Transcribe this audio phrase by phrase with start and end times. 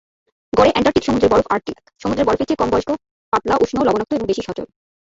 [0.53, 2.89] গড়ে অ্যান্টার্কটিক সমুদ্রের বরফ আর্কটিক সমুদ্রের বরফের চেয়ে কম বয়স্ক,
[3.33, 4.65] পাতলা, উষ্ণ, লবণাক্ত এবং বেশি সচল।